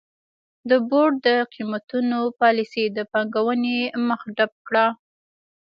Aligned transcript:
د 0.69 0.71
بورډ 0.89 1.13
د 1.25 1.27
قېمتونو 1.53 2.19
پالیسۍ 2.41 2.85
د 2.97 2.99
پانګونې 3.11 3.79
مخه 4.07 4.27
ډپ 4.37 4.53
کړه. 4.67 4.85